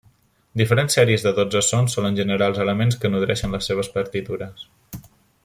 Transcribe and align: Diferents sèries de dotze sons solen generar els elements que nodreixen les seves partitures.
Diferents 0.59 0.95
sèries 0.97 1.25
de 1.27 1.33
dotze 1.39 1.61
sons 1.67 1.97
solen 1.97 2.17
generar 2.21 2.47
els 2.53 2.63
elements 2.65 2.99
que 3.05 3.13
nodreixen 3.17 3.55
les 3.57 3.71
seves 3.73 3.93
partitures. 3.99 4.67